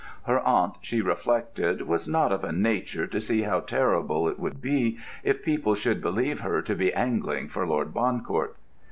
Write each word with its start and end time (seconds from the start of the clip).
Her 0.25 0.39
aunt, 0.39 0.77
she 0.81 0.99
reflected, 0.99 1.83
was 1.83 2.07
not 2.07 2.31
of 2.31 2.43
a 2.43 2.51
nature 2.51 3.05
to 3.05 3.21
see 3.21 3.43
how 3.43 3.59
terrible 3.59 4.27
it 4.27 4.39
would 4.39 4.59
be 4.59 4.97
if 5.23 5.45
people 5.45 5.75
should 5.75 6.01
believe 6.01 6.39
her 6.39 6.59
to 6.63 6.73
be 6.73 6.91
"angling" 6.91 7.49
for 7.49 7.67
Lord 7.67 7.93
Bancourt. 7.93 8.55